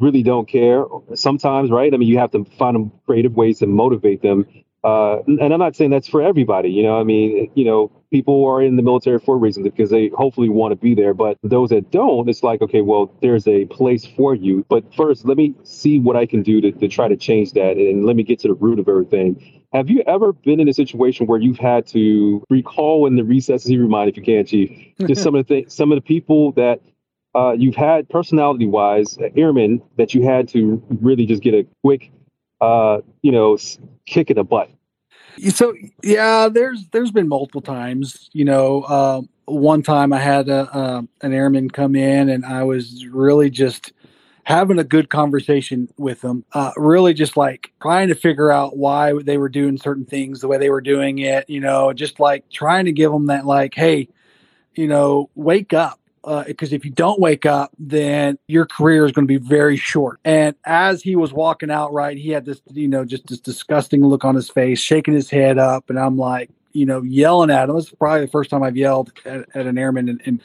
[0.00, 1.92] really don't care sometimes, right?
[1.92, 4.46] I mean, you have to find creative ways to motivate them.
[4.86, 7.00] Uh, and I'm not saying that's for everybody, you know.
[7.00, 10.48] I mean, you know, people are in the military for a reason because they hopefully
[10.48, 11.12] want to be there.
[11.12, 14.64] But those that don't, it's like, okay, well, there's a place for you.
[14.68, 17.76] But first, let me see what I can do to, to try to change that,
[17.76, 19.64] and let me get to the root of everything.
[19.72, 23.66] Have you ever been in a situation where you've had to recall in the recesses
[23.66, 24.70] of your mind, if you can, Chief,
[25.08, 26.80] just some of the th- some of the people that
[27.34, 31.66] uh, you've had personality wise uh, airmen that you had to really just get a
[31.82, 32.10] quick,
[32.60, 33.58] uh, you know,
[34.06, 34.70] kick in the butt?
[35.50, 38.30] So yeah, there's there's been multiple times.
[38.32, 42.62] You know, uh, one time I had a, uh, an airman come in, and I
[42.62, 43.92] was really just
[44.44, 46.44] having a good conversation with them.
[46.52, 50.48] Uh, really, just like trying to figure out why they were doing certain things the
[50.48, 51.48] way they were doing it.
[51.50, 54.08] You know, just like trying to give them that like, hey,
[54.74, 56.00] you know, wake up
[56.46, 59.76] because uh, if you don't wake up, then your career is going to be very
[59.76, 60.18] short.
[60.24, 64.04] And as he was walking out, right, he had this, you know, just this disgusting
[64.04, 67.68] look on his face, shaking his head up, and I'm like, you know, yelling at
[67.68, 67.76] him.
[67.76, 70.40] This is probably the first time I've yelled at, at an airman in, in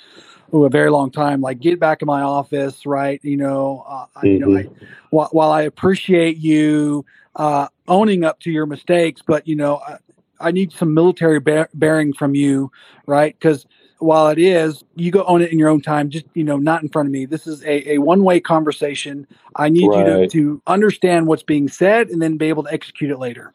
[0.54, 1.42] a very long time.
[1.42, 3.20] Like, get back in my office, right?
[3.24, 4.28] You know, uh, mm-hmm.
[4.28, 4.86] you know, I, mm-hmm.
[5.10, 9.98] while, while, I appreciate you uh, owning up to your mistakes, but you know, I,
[10.40, 12.72] I need some military bear, bearing from you,
[13.08, 13.34] right?
[13.34, 13.66] Because
[14.02, 16.82] while it is, you go own it in your own time, just, you know, not
[16.82, 17.26] in front of me.
[17.26, 19.28] This is a, a one way conversation.
[19.56, 20.08] I need right.
[20.08, 23.54] you to, to understand what's being said and then be able to execute it later.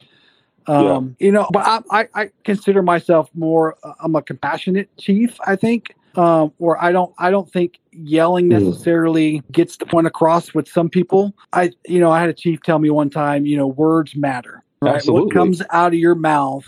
[0.68, 1.26] Um, yeah.
[1.26, 5.56] you know, but I, I, I, consider myself more, uh, I'm a compassionate chief, I
[5.56, 5.94] think.
[6.16, 8.52] Um, or I don't, I don't think yelling hmm.
[8.52, 9.52] necessarily mm.
[9.52, 11.34] gets the point across with some people.
[11.52, 14.64] I, you know, I had a chief tell me one time, you know, words matter,
[14.80, 14.94] right?
[14.94, 15.26] Absolutely.
[15.26, 16.64] What comes out of your mouth,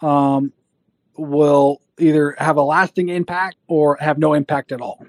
[0.00, 0.52] um,
[1.16, 5.04] will either have a lasting impact or have no impact at all.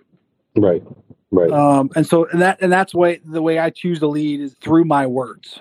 [0.55, 0.83] Right.
[1.31, 1.51] Right.
[1.51, 4.53] Um, and so and that and that's way the way I choose to lead is
[4.53, 5.59] through my words.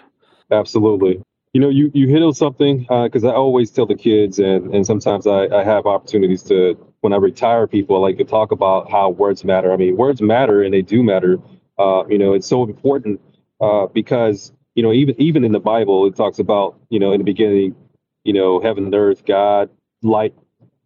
[0.51, 1.21] Absolutely.
[1.53, 4.75] You know, you you hit on something because uh, I always tell the kids, and
[4.75, 8.51] and sometimes I, I have opportunities to when I retire people, I like to talk
[8.51, 9.73] about how words matter.
[9.73, 11.39] I mean, words matter, and they do matter.
[11.79, 13.21] Uh, you know, it's so important
[13.61, 17.19] uh, because you know even even in the Bible, it talks about you know in
[17.19, 17.75] the beginning,
[18.25, 19.71] you know, heaven and earth, God,
[20.03, 20.35] light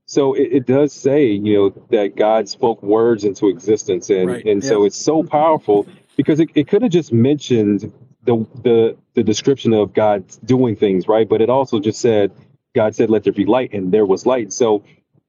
[0.08, 4.46] so it, it, does say, you know, that God spoke words into existence, and right.
[4.46, 4.68] and yeah.
[4.68, 7.92] so it's so powerful because it, it could have just mentioned
[8.24, 11.28] the the the description of God doing things, right?
[11.28, 12.32] But it also just said,
[12.74, 14.50] God said, "Let there be light," and there was light.
[14.50, 14.82] So,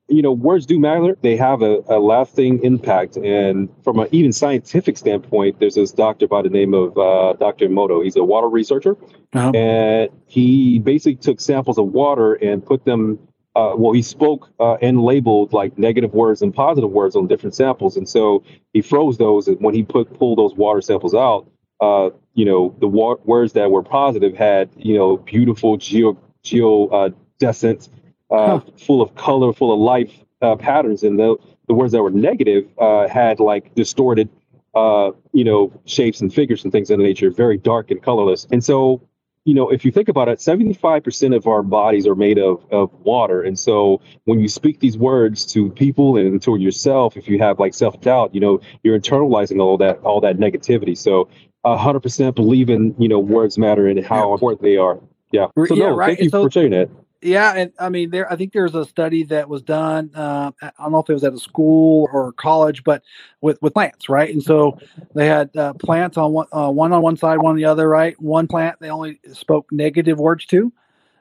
[0.07, 3.17] you know, words do matter; they have a, a lasting impact.
[3.17, 7.67] And from an even scientific standpoint, there's this doctor by the name of uh, Dr.
[7.67, 8.01] Emoto.
[8.01, 8.95] He's a water researcher,
[9.33, 9.51] uh-huh.
[9.51, 13.19] and he basically took samples of water and put them
[13.59, 17.53] uh, well, he spoke uh, and labeled like negative words and positive words on different
[17.53, 18.41] samples, and so
[18.71, 19.49] he froze those.
[19.49, 21.45] And when he put pulled those water samples out,
[21.81, 27.89] uh, you know, the wa- words that were positive had you know beautiful geo geodescent,
[28.31, 28.71] uh, uh, huh.
[28.77, 31.35] full of color, full of life uh, patterns, and the
[31.67, 34.29] the words that were negative had like distorted,
[34.73, 38.47] you know, shapes and figures and things of the nature, very dark and colorless.
[38.53, 39.01] And so
[39.45, 42.93] you know, if you think about it, 75% of our bodies are made of, of
[42.99, 43.41] water.
[43.41, 47.59] And so when you speak these words to people and to yourself, if you have
[47.59, 50.97] like self doubt, you know, you're internalizing all that, all that negativity.
[50.97, 51.29] So
[51.65, 54.99] hundred percent believe in you know words matter and how important they are.
[55.31, 55.47] Yeah.
[55.55, 56.07] So yeah, no, right.
[56.07, 56.89] thank you so, for sharing that.
[57.21, 58.31] Yeah, and I mean, there.
[58.31, 60.09] I think there's a study that was done.
[60.15, 63.03] Uh, I don't know if it was at a school or college, but
[63.41, 64.31] with with plants, right?
[64.33, 64.77] And so
[65.15, 67.89] they had uh, plants on one uh, one on one side, one on the other,
[67.89, 68.19] right?
[68.21, 70.71] One plant they only spoke negative words to.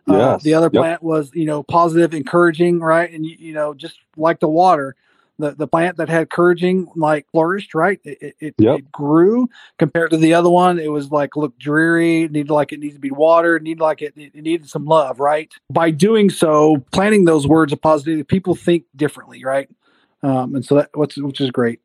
[0.07, 0.43] Uh, Yes.
[0.43, 0.81] the other Yep.
[0.83, 3.13] plant was, you know, positive, encouraging, right?
[3.13, 4.95] And you, you know, just like the water,
[5.39, 8.01] the the plant that had encouraging like flourished, right?
[8.05, 8.79] It it, Yep.
[8.79, 9.49] it grew
[9.79, 10.79] compared to the other one.
[10.79, 14.15] It was like looked dreary, needed like it needed to be watered, needed like it,
[14.17, 15.53] it needed some love, right?
[15.71, 19.69] By doing so, planting those words of positivity, people think differently, right?
[20.23, 21.81] Um, and so that what's which is great.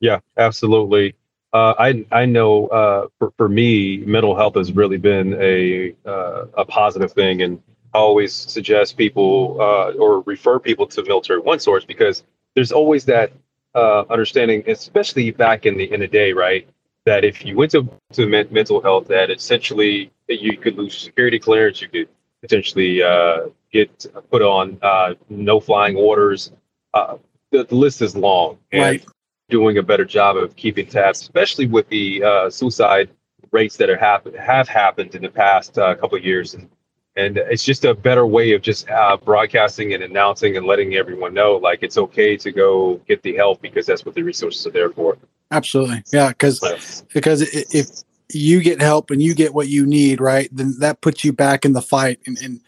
[0.00, 1.14] Yeah, absolutely.
[1.52, 6.46] Uh, I I know uh, for for me, mental health has really been a uh,
[6.54, 7.62] a positive thing, and
[7.94, 13.04] I always suggest people uh, or refer people to Military One Source because there's always
[13.06, 13.32] that
[13.74, 16.68] uh, understanding, especially back in the in the day, right?
[17.04, 21.38] That if you went to to men- mental health, that essentially you could lose security
[21.38, 22.08] clearance, you could
[22.40, 26.52] potentially uh, get put on uh, no flying orders.
[26.94, 27.16] Uh,
[27.50, 29.04] the, the list is long, and Right.
[29.48, 33.10] doing a better job of keeping tabs, especially with the uh, suicide
[33.50, 36.68] rates that are happen have happened in the past uh, couple of years, and
[37.16, 41.34] and it's just a better way of just uh, broadcasting and announcing and letting everyone
[41.34, 44.70] know like it's okay to go get the help because that's what the resources are
[44.70, 45.18] there for.
[45.50, 47.86] Absolutely, yeah, because because if
[48.32, 51.64] you get help and you get what you need, right, then that puts you back
[51.66, 52.60] in the fight and, and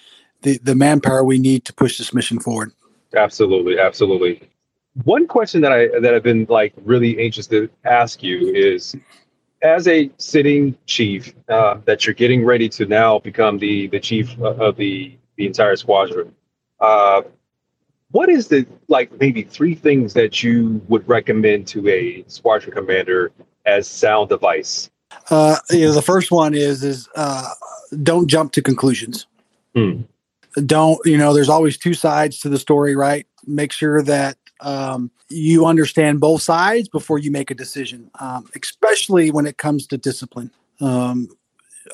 [0.42, 2.72] the the manpower we need to push this mission forward.
[3.16, 4.42] absolutely, absolutely.
[5.04, 8.94] One question that I that I've been like really anxious to ask you is,
[9.64, 14.38] as a sitting chief, uh, that you're getting ready to now become the the chief
[14.40, 16.32] of the the entire squadron.
[16.80, 17.22] Uh,
[18.10, 23.32] what is the like maybe three things that you would recommend to a squadron commander
[23.64, 24.90] as sound advice?
[25.30, 27.48] Uh, you know, the first one is is uh,
[28.02, 29.26] don't jump to conclusions.
[29.74, 30.02] Hmm.
[30.66, 31.32] Don't you know?
[31.32, 33.26] There's always two sides to the story, right?
[33.46, 39.30] Make sure that um, you understand both sides before you make a decision, um, especially
[39.30, 40.50] when it comes to discipline.
[40.80, 41.28] Um,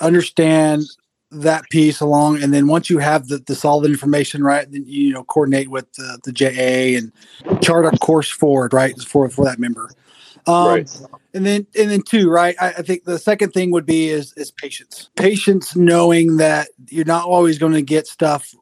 [0.00, 0.84] understand
[1.30, 5.12] that piece along, and then once you have the, the solid information, right, then you
[5.12, 7.12] know coordinate with the, the JA and
[7.62, 9.90] chart a course forward, right, for for that member.
[10.46, 11.00] Um, Right.
[11.34, 14.32] and then and then two right I, I think the second thing would be is
[14.36, 18.54] is patience patience knowing that you're not always going to get stuff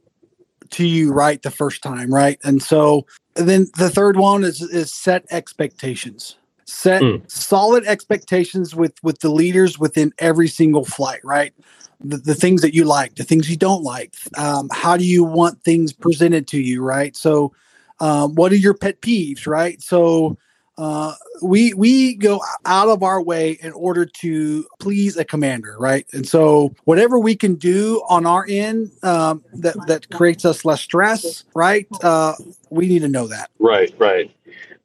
[0.71, 3.07] to you right the first time right and so
[3.47, 6.37] then the third one is is set expectations.
[6.65, 7.31] Set Mm.
[7.31, 11.53] solid expectations with with the leaders within every single flight right?
[12.01, 15.25] The, the things that you like the things you don't like um, how do you
[15.25, 17.17] want things presented to you right?
[17.17, 17.53] So
[18.01, 19.81] um, what are your pet peeves right?
[19.83, 20.37] So
[20.79, 21.13] uh,
[21.43, 26.07] we we go out of our way in order to please a commander, right?
[26.13, 30.81] And so whatever we can do on our end um, that that creates us less
[30.81, 31.87] stress, right?
[32.03, 32.35] Uh,
[32.71, 33.51] we need to know that.
[33.59, 34.31] Right, right.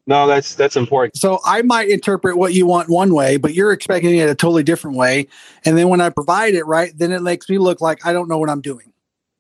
[0.08, 1.16] No, that's that's important.
[1.18, 4.64] So I might interpret what you want one way, but you're expecting it a totally
[4.64, 5.28] different way.
[5.64, 8.28] And then when I provide it, right, then it makes me look like I don't
[8.28, 8.92] know what I'm doing.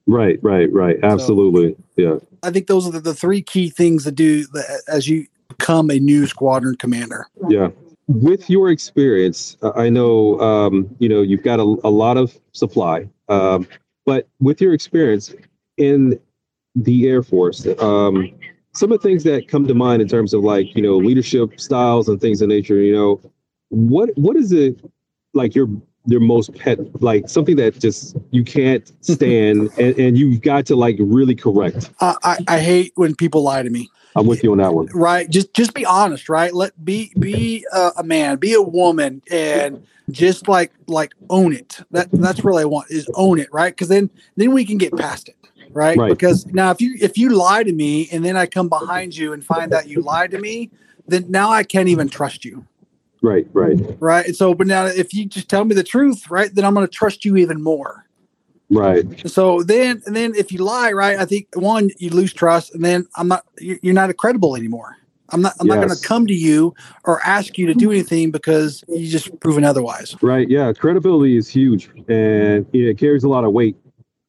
[0.05, 0.97] Right, right, right.
[1.01, 1.75] Absolutely.
[1.95, 2.17] Yeah.
[2.43, 5.89] I think those are the, the three key things to do that, as you become
[5.89, 7.27] a new squadron commander.
[7.49, 7.69] Yeah.
[8.07, 12.37] With your experience, uh, I know um, you know you've got a, a lot of
[12.51, 13.65] supply, um,
[14.05, 15.33] but with your experience
[15.77, 16.19] in
[16.75, 18.29] the Air Force, um,
[18.73, 21.59] some of the things that come to mind in terms of like you know leadership
[21.59, 22.75] styles and things of nature.
[22.75, 23.21] You know,
[23.69, 24.83] what what is it
[25.33, 25.69] like your
[26.05, 30.75] your most pet like something that just you can't stand and, and you've got to
[30.75, 31.91] like really correct.
[32.01, 33.89] I, I, I hate when people lie to me.
[34.15, 34.87] I'm with you on that one.
[34.93, 35.29] right.
[35.29, 36.53] Just just be honest right?
[36.53, 41.79] Let be be uh, a man be a woman and just like like own it.
[41.91, 43.73] That that's really i want is own it right?
[43.73, 45.35] Because then then we can get past it
[45.73, 45.97] right?
[45.97, 46.09] Right.
[46.09, 49.33] because now if you if you lie to me and then i come behind you
[49.33, 50.69] and find out you lied to me
[51.07, 52.65] then now i can't even trust you.
[53.21, 54.25] Right, right, right?
[54.25, 56.85] And so but now if you just tell me the truth right then i'm going
[56.85, 58.02] to trust you even more
[58.69, 59.05] right.
[59.29, 61.17] so then, and then if you lie, right?
[61.17, 64.97] I think one, you lose trust, and then I'm not, you- you're not credible anymore.
[65.29, 68.29] I'm not, I'm not going to come to you or ask you to do anything
[68.29, 70.15] because you just proven otherwise.
[70.21, 70.47] Right.
[70.47, 70.71] Yeah.
[70.73, 73.75] Credibility is huge and it carries a lot of weight.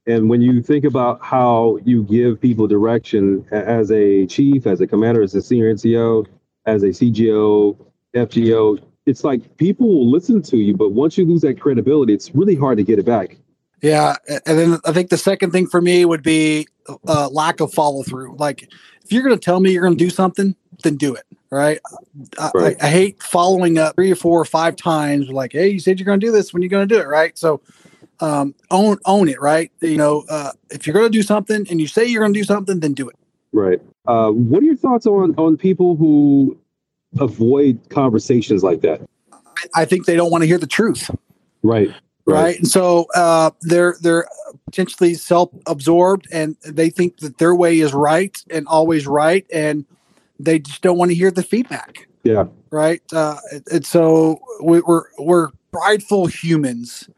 [0.07, 4.87] And when you think about how you give people direction as a chief, as a
[4.87, 6.27] commander, as a senior NCO,
[6.65, 7.77] as a CGO,
[8.15, 12.35] FGO, it's like people will listen to you, but once you lose that credibility, it's
[12.35, 13.37] really hard to get it back.
[13.85, 16.67] Yeah, and then I think the second thing for me would be
[17.07, 18.35] uh, lack of follow through.
[18.39, 18.63] Like,
[19.05, 21.25] if you're going to tell me you're going to do something, then do it.
[21.51, 21.81] right?
[22.39, 22.77] I, right.
[22.81, 26.01] I, I, hate following up three or four or five times like, hey, you said
[26.01, 26.55] you're going to do this.
[26.55, 27.37] When you going to do it, right?
[27.37, 27.61] So
[28.21, 29.71] um, own own it, right?
[29.83, 32.41] You know, uh, if you're going to do something and you say you're going to
[32.41, 33.17] do something, then do it.
[33.53, 33.83] Right.
[34.07, 36.59] Uh, what are your thoughts on on people who
[37.21, 39.03] avoid conversations like that?
[39.75, 41.11] I think they don't want to hear the truth.
[41.63, 41.91] Right.
[42.27, 42.43] Right.
[42.43, 42.59] right?
[42.59, 44.27] And so uh, they're they're
[44.65, 49.85] potentially self-absorbed, and they think that their way is right and always right, and
[50.39, 52.09] they just don't want to hear the feedback.
[52.23, 52.47] Yeah.
[52.71, 53.03] Right.
[53.13, 53.37] Uh,
[53.71, 57.09] and so we, we're we're prideful humans,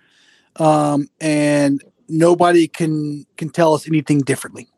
[0.56, 4.68] um, and nobody can can tell us anything differently.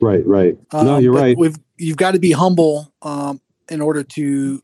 [0.00, 0.26] Right.
[0.26, 0.56] Right.
[0.72, 1.36] Um, no, you're right.
[1.36, 4.62] We've you've got to be humble um, in order to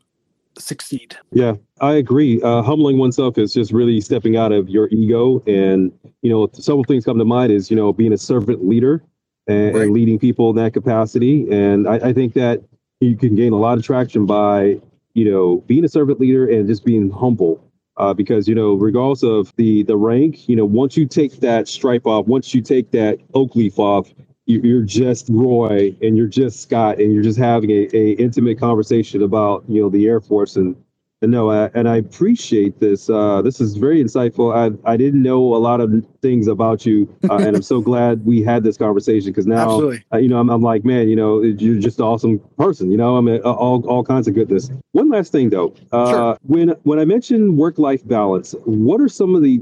[0.61, 1.15] succeed.
[1.31, 2.41] Yeah, I agree.
[2.41, 5.43] Uh, humbling oneself is just really stepping out of your ego.
[5.47, 5.91] And,
[6.21, 9.03] you know, several things come to mind is, you know, being a servant leader
[9.47, 9.83] and, right.
[9.83, 11.47] and leading people in that capacity.
[11.51, 12.61] And I, I, think that
[12.99, 14.79] you can gain a lot of traction by,
[15.13, 17.63] you know, being a servant leader and just being humble.
[17.97, 21.67] Uh, because you know, regardless of the the rank, you know, once you take that
[21.67, 24.13] stripe off, once you take that oak leaf off,
[24.47, 29.21] you're just Roy and you're just Scott and you're just having a, a intimate conversation
[29.21, 30.75] about you know the Air Force and
[31.21, 33.09] and no I, and I appreciate this.
[33.09, 34.55] Uh, this is very insightful.
[34.55, 35.91] I I didn't know a lot of
[36.21, 40.17] things about you, uh, and I'm so glad we had this conversation because now uh,
[40.17, 42.89] you know I'm, I'm like man, you know you're just an awesome person.
[42.89, 44.71] You know I mean all all kinds of goodness.
[44.93, 46.37] One last thing though, uh, sure.
[46.43, 49.61] when when I mentioned work life balance, what are some of the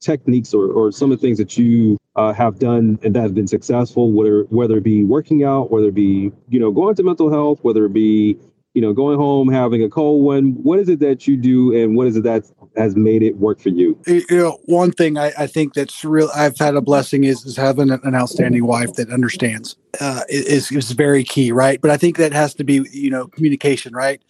[0.00, 3.34] techniques or, or some of the things that you uh, have done and that have
[3.34, 7.02] been successful, whether whether it be working out, whether it be you know going to
[7.02, 8.38] mental health, whether it be
[8.74, 10.52] you know going home having a cold one.
[10.62, 12.44] What is it that you do, and what is it that
[12.76, 14.00] has made it work for you?
[14.06, 16.30] You know, one thing I, I think that's real.
[16.34, 19.76] I've had a blessing is is having an outstanding wife that understands.
[20.00, 21.80] Uh, is is very key, right?
[21.80, 24.22] But I think that has to be you know communication, right?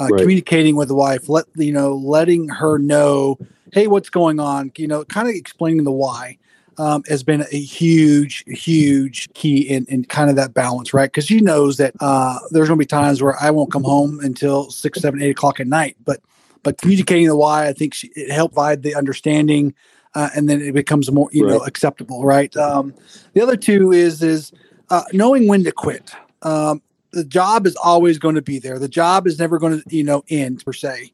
[0.00, 0.20] Uh, right.
[0.20, 3.38] Communicating with the wife, let you know, letting her know
[3.72, 4.72] hey, what's going on?
[4.76, 6.38] You know, kind of explaining the why.
[6.78, 11.10] Um, has been a huge, huge key in, in kind of that balance, right?
[11.10, 14.20] Because she knows that uh, there's going to be times where I won't come home
[14.20, 15.96] until six, seven, eight o'clock at night.
[16.04, 16.20] But
[16.62, 19.74] but communicating the why, I think she, it helped provide the understanding,
[20.14, 21.52] uh, and then it becomes more you right.
[21.52, 22.54] know acceptable, right?
[22.56, 22.94] Um,
[23.32, 24.52] the other two is is
[24.90, 26.12] uh, knowing when to quit.
[26.42, 28.78] Um, the job is always going to be there.
[28.78, 31.12] The job is never going to you know end per se.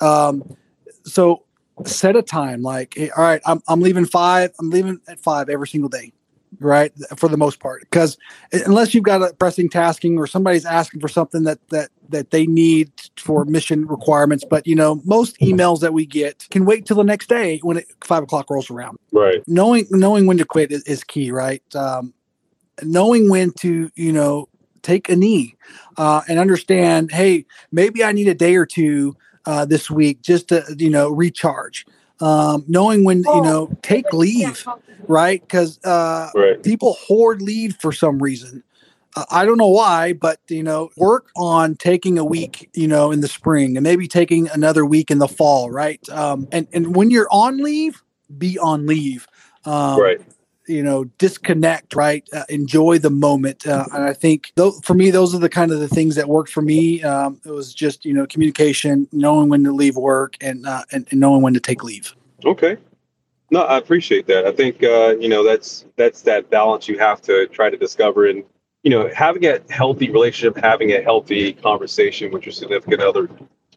[0.00, 0.56] Um,
[1.04, 1.44] so
[1.84, 5.68] set a time like all right I'm, I'm leaving five i'm leaving at five every
[5.68, 6.12] single day
[6.58, 8.16] right for the most part because
[8.52, 12.46] unless you've got a pressing tasking or somebody's asking for something that that that they
[12.46, 16.96] need for mission requirements but you know most emails that we get can wait till
[16.96, 18.98] the next day when it, five o'clock rolls around.
[19.12, 19.42] Right.
[19.46, 22.14] Knowing knowing when to quit is, is key right um,
[22.82, 24.48] knowing when to you know
[24.82, 25.56] take a knee
[25.96, 29.16] uh, and understand hey maybe i need a day or two
[29.46, 31.86] uh, this week just to you know recharge.
[32.20, 34.66] Um, knowing when you know take leave
[35.08, 35.40] right?
[35.40, 36.62] Because uh, right.
[36.62, 38.62] people hoard leave for some reason.
[39.14, 43.10] Uh, i don't know why but you know work on taking a week you know
[43.10, 46.06] in the spring and maybe taking another week in the fall right?
[46.10, 48.02] Um, and and when you're on leave
[48.36, 49.26] be on leave.
[49.64, 50.20] Um, right
[50.68, 52.28] you know disconnect right?
[52.32, 53.66] Uh, enjoy the moment.
[53.66, 56.28] Uh, and i think th- for me those are the kind of the things that
[56.28, 57.02] worked for me.
[57.02, 61.06] Um, it was just you know communication knowing when to leave work and, uh, and,
[61.10, 62.14] and knowing when to take leave.
[62.44, 62.76] Okay.
[63.50, 64.44] No i appreciate that.
[64.46, 68.26] I think uh, you know that's that's that balance you have to try to discover
[68.26, 68.44] and
[68.82, 73.28] you know having a healthy relationship having a healthy conversation with your significant other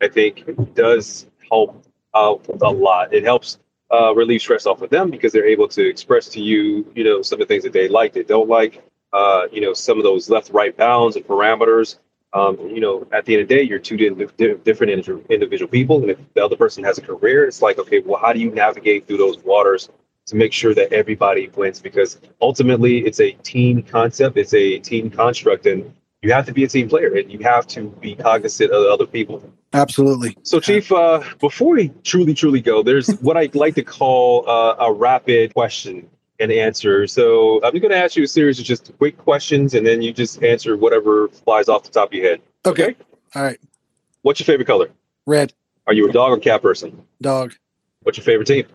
[0.01, 0.43] i think
[0.75, 1.83] does help
[2.15, 3.13] out a lot.
[3.13, 3.59] It helps
[3.91, 7.21] uh, relieve stress off of them because they're able to express to you, you know,
[7.21, 8.83] some of the things that they like, they don't like,
[9.13, 11.97] uh, you know, some of those left, right bounds and parameters.
[12.31, 14.91] Um, you know, at the end of the day, you're two different
[15.29, 18.33] individual people, and if the other person has a career, it's like, okay, well, how
[18.33, 19.89] do you navigate through those waters
[20.27, 21.81] to make sure that everybody wins?
[21.81, 25.91] Because ultimately, it's a team concept, it's a team construct, and
[26.21, 29.05] you have to be a team player, and you have to be cognizant of other
[29.05, 29.41] people.
[29.73, 30.37] Absolutely.
[30.43, 34.75] So, Chief, uh, before we truly, truly go, there's what I'd like to call uh,
[34.79, 36.09] a rapid question
[36.39, 37.07] and answer.
[37.07, 40.11] So, I'm going to ask you a series of just quick questions, and then you
[40.11, 42.41] just answer whatever flies off the top of your head.
[42.65, 42.83] Okay.
[42.83, 42.95] okay?
[43.35, 43.59] All right.
[44.21, 44.89] What's your favorite color?
[45.25, 45.53] Red.
[45.87, 47.03] Are you a dog or cat person?
[47.21, 47.53] Dog.
[48.03, 48.65] What's your favorite team?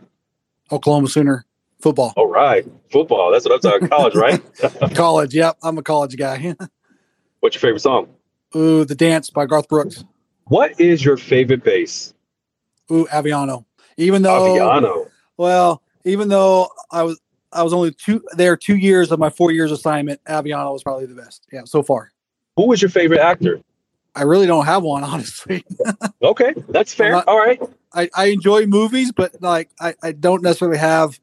[0.72, 1.45] Oklahoma Sooner
[1.84, 2.14] football.
[2.16, 3.30] All right, football.
[3.30, 3.88] That's what I'm talking.
[3.88, 4.95] College, right?
[4.95, 5.34] college.
[5.34, 6.57] Yep, I'm a college guy.
[7.45, 8.09] What's your favorite song?
[8.57, 10.03] Ooh, "The Dance" by Garth Brooks.
[10.45, 12.14] What is your favorite base?
[12.90, 13.66] Ooh, Aviano.
[13.99, 15.11] Even though Aviano.
[15.36, 17.20] Well, even though I was
[17.53, 21.05] I was only two there two years of my four years assignment, Aviano was probably
[21.05, 21.47] the best.
[21.53, 22.12] Yeah, so far.
[22.57, 23.61] Who was your favorite actor?
[24.14, 25.66] I really don't have one, honestly.
[26.22, 27.11] okay, that's fair.
[27.11, 27.61] Not, All right.
[27.92, 31.20] I, I enjoy movies, but like I, I don't necessarily have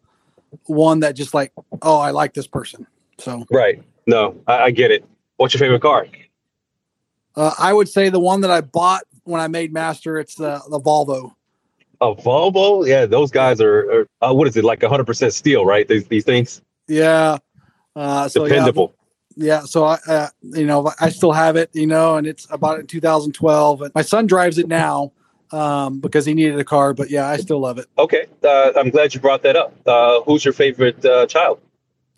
[0.67, 1.51] one that just like,
[1.81, 2.85] oh, I like this person.
[3.17, 3.81] So right.
[4.05, 5.03] No, I, I get it.
[5.41, 6.05] What's your favorite car?
[7.35, 10.19] Uh, I would say the one that I bought when I made master.
[10.19, 11.33] It's the the Volvo.
[11.99, 12.87] A Volvo?
[12.87, 13.91] Yeah, those guys are.
[13.91, 14.83] are uh, what is it like?
[14.83, 15.87] 100 percent steel, right?
[15.87, 16.61] These these things.
[16.87, 17.39] Yeah.
[17.95, 18.93] Uh, so Dependable.
[19.35, 22.45] Yeah, yeah so I, uh, you know, I still have it, you know, and it's
[22.51, 23.81] I bought it in 2012.
[23.81, 25.11] And my son drives it now
[25.51, 26.93] um, because he needed a car.
[26.93, 27.87] But yeah, I still love it.
[27.97, 29.73] Okay, uh, I'm glad you brought that up.
[29.87, 31.59] Uh, who's your favorite uh, child?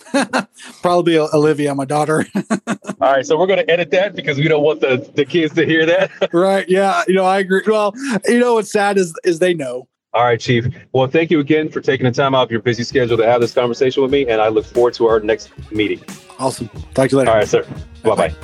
[0.82, 2.26] Probably Olivia, my daughter.
[3.02, 5.54] All right, so we're going to edit that because we don't want the, the kids
[5.56, 6.12] to hear that.
[6.34, 6.68] right?
[6.68, 7.64] Yeah, you know, I agree.
[7.66, 7.94] Well,
[8.26, 9.88] you know, what's sad is is they know.
[10.14, 10.68] All right, Chief.
[10.94, 13.42] Well, thank you again for taking the time out of your busy schedule to have
[13.42, 16.02] this conversation with me, and I look forward to our next meeting.
[16.38, 16.70] Awesome.
[16.94, 17.32] Talk to you later.
[17.32, 17.66] All right, sir.
[18.04, 18.36] Bye bye.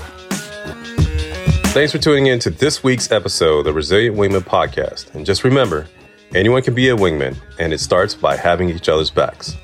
[1.71, 5.13] Thanks for tuning in to this week's episode of the Resilient Wingman Podcast.
[5.13, 5.87] And just remember,
[6.33, 9.55] anyone can be a wingman, and it starts by having each other's backs.